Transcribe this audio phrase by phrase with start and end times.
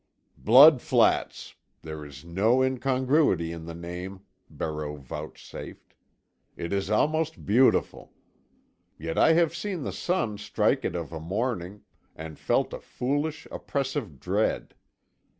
[0.39, 1.53] "Blood Flats!
[1.83, 5.93] There is no incongruity in the name," Barreau vouchsafed.
[6.55, 8.11] "This is almost beautiful.
[8.97, 14.19] Yet I have seen the sun strike it of a morning—and felt a foolish, oppressive
[14.19, 14.73] dread.